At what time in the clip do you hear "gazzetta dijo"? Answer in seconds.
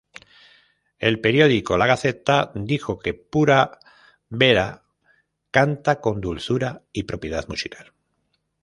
1.85-2.97